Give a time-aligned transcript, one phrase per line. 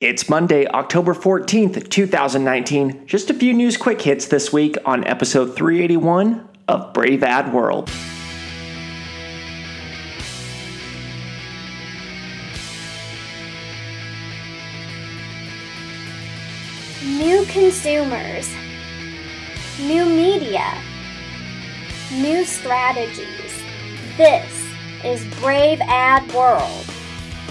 [0.00, 3.06] It's Monday, October 14th, 2019.
[3.06, 7.90] Just a few news quick hits this week on episode 381 of Brave Ad World.
[17.04, 18.50] New consumers,
[19.80, 20.80] new media,
[22.10, 23.62] new strategies.
[24.16, 24.66] This
[25.04, 26.89] is Brave Ad World.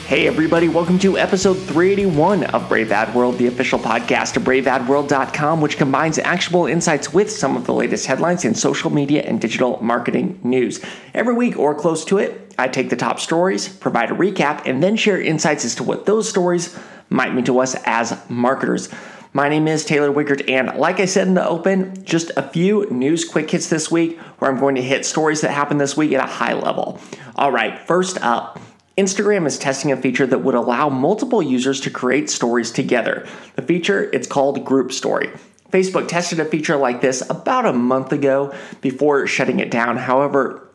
[0.10, 5.62] Hey, everybody, welcome to episode 381 of Brave Ad World, the official podcast of braveadworld.com,
[5.62, 9.78] which combines actionable insights with some of the latest headlines in social media and digital
[9.84, 10.84] marketing news.
[11.14, 14.82] Every week or close to it, I take the top stories, provide a recap, and
[14.82, 16.76] then share insights as to what those stories
[17.12, 18.90] might mean to us as marketers.
[19.34, 22.90] My name is Taylor Wiegert, and like I said in the open, just a few
[22.90, 26.14] news quick hits this week where I'm going to hit stories that happened this week
[26.14, 27.00] at a high level.
[27.36, 28.60] All right, first up,
[29.00, 33.26] Instagram is testing a feature that would allow multiple users to create stories together.
[33.56, 35.30] The feature, it's called Group Story.
[35.72, 39.96] Facebook tested a feature like this about a month ago before shutting it down.
[39.96, 40.68] However,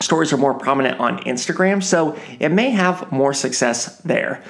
[0.00, 4.42] stories are more prominent on Instagram, so it may have more success there.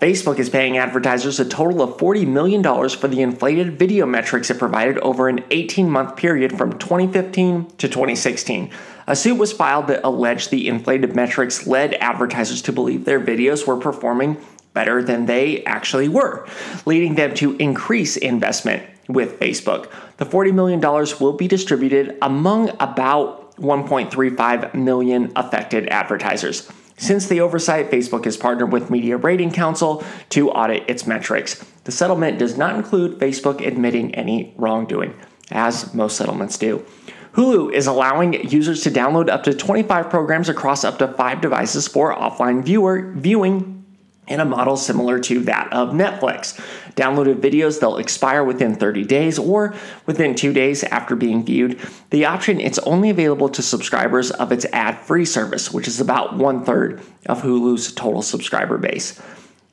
[0.00, 4.58] Facebook is paying advertisers a total of $40 million for the inflated video metrics it
[4.58, 8.70] provided over an 18 month period from 2015 to 2016.
[9.06, 13.66] A suit was filed that alleged the inflated metrics led advertisers to believe their videos
[13.66, 14.38] were performing
[14.72, 16.48] better than they actually were,
[16.86, 19.90] leading them to increase investment with Facebook.
[20.16, 20.80] The $40 million
[21.20, 26.70] will be distributed among about 1.35 million affected advertisers.
[27.00, 31.54] Since the oversight, Facebook has partnered with Media Rating Council to audit its metrics.
[31.84, 35.14] The settlement does not include Facebook admitting any wrongdoing,
[35.50, 36.84] as most settlements do.
[37.32, 41.88] Hulu is allowing users to download up to 25 programs across up to five devices
[41.88, 43.79] for offline viewer viewing
[44.28, 46.58] in a model similar to that of Netflix.
[46.94, 49.74] Downloaded videos, they'll expire within 30 days or
[50.06, 51.80] within two days after being viewed.
[52.10, 56.64] The option, it's only available to subscribers of its ad-free service, which is about one
[56.64, 59.20] third of Hulu's total subscriber base.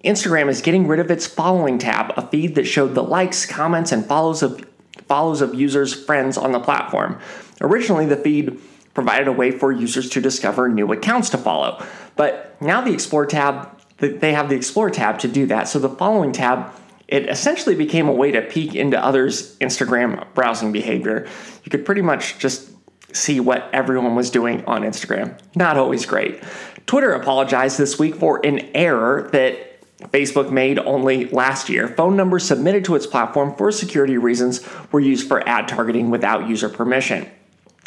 [0.04, 3.92] Instagram is getting rid of its following tab, a feed that showed the likes, comments,
[3.92, 4.66] and follows of
[5.08, 7.18] follows of users' friends on the platform.
[7.62, 8.60] Originally, the feed
[8.94, 11.84] provided a way for users to discover new accounts to follow,
[12.16, 15.68] but now the Explore tab, they have the Explore tab to do that.
[15.68, 16.72] So the following tab,
[17.08, 21.28] it essentially became a way to peek into others' Instagram browsing behavior.
[21.64, 22.70] You could pretty much just
[23.14, 25.40] see what everyone was doing on Instagram.
[25.56, 26.44] Not always great.
[26.86, 29.82] Twitter apologized this week for an error that
[30.12, 31.88] Facebook made only last year.
[31.88, 36.48] Phone numbers submitted to its platform for security reasons were used for ad targeting without
[36.48, 37.28] user permission.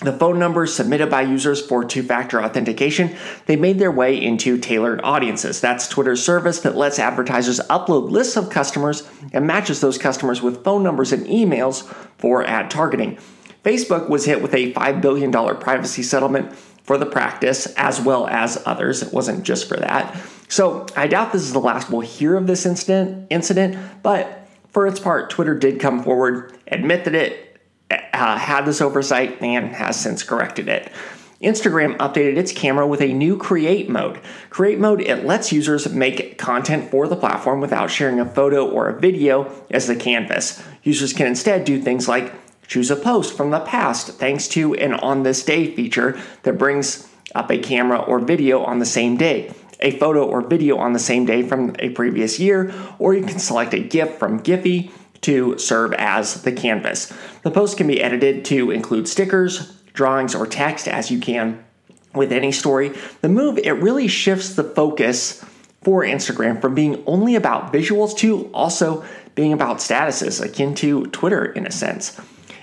[0.03, 4.57] The phone numbers submitted by users for two factor authentication, they made their way into
[4.57, 5.61] tailored audiences.
[5.61, 10.65] That's Twitter's service that lets advertisers upload lists of customers and matches those customers with
[10.65, 11.85] phone numbers and emails
[12.17, 13.19] for ad targeting.
[13.63, 18.63] Facebook was hit with a $5 billion privacy settlement for the practice as well as
[18.65, 19.03] others.
[19.03, 20.17] It wasn't just for that.
[20.49, 24.87] So I doubt this is the last we'll hear of this incident, incident but for
[24.87, 27.50] its part, Twitter did come forward, admit that it
[28.21, 30.93] uh, had this oversight, and has since corrected it.
[31.43, 34.21] Instagram updated its camera with a new create mode.
[34.51, 38.89] Create mode, it lets users make content for the platform without sharing a photo or
[38.89, 40.63] a video as the canvas.
[40.83, 42.33] Users can instead do things like
[42.67, 47.09] choose a post from the past thanks to an on this day feature that brings
[47.35, 50.99] up a camera or video on the same day a photo or video on the
[50.99, 54.91] same day from a previous year, or you can select a GIF from Giphy
[55.23, 57.13] to serve as the canvas.
[57.43, 61.65] The post can be edited to include stickers, drawings, or text as you can
[62.15, 62.93] with any story.
[63.21, 65.45] The move, it really shifts the focus
[65.83, 69.05] for Instagram from being only about visuals to also
[69.35, 72.21] being about statuses, akin to Twitter in a sense.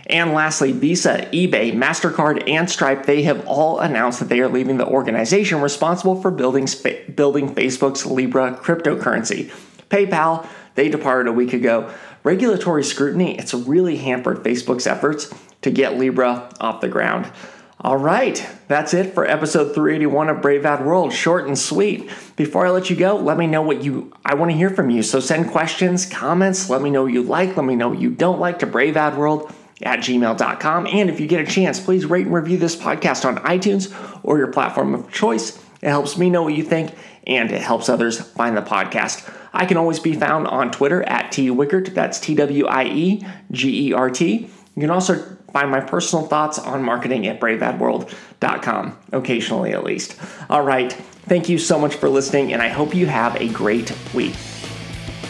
[0.08, 4.78] And lastly, Visa, eBay, MasterCard, and Stripe, they have all announced that they are leaving
[4.78, 6.68] the organization responsible for building,
[7.14, 9.52] building Facebook's Libra cryptocurrency.
[9.90, 11.92] PayPal, they departed a week ago.
[12.28, 17.32] Regulatory scrutiny, it's really hampered Facebook's efforts to get Libra off the ground.
[17.80, 21.14] All right, that's it for episode 381 of Brave Ad World.
[21.14, 22.12] Short and sweet.
[22.36, 24.90] Before I let you go, let me know what you I want to hear from
[24.90, 25.04] you.
[25.04, 28.10] So send questions, comments, let me know what you like, let me know what you
[28.10, 29.50] don't like to Brave Ad World
[29.82, 30.88] at gmail.com.
[30.88, 33.90] And if you get a chance, please rate and review this podcast on iTunes
[34.22, 35.58] or your platform of choice.
[35.82, 36.92] It helps me know what you think
[37.26, 39.34] and it helps others find the podcast.
[39.58, 41.96] I can always be found on Twitter at T Wiegert.
[41.96, 44.50] That's T W I E G E R T.
[44.76, 45.16] You can also
[45.52, 50.16] find my personal thoughts on marketing at braveadworld.com, occasionally at least.
[50.52, 50.94] All right.
[50.94, 54.36] Thank you so much for listening, and I hope you have a great week.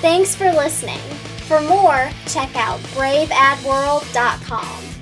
[0.01, 0.99] Thanks for listening.
[1.47, 4.96] For more, check out braveadworld.com.